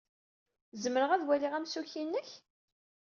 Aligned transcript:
Zemreɣ 0.83 1.09
ad 1.11 1.23
waliɣ 1.27 1.53
amsukki-nnek? 1.53 2.29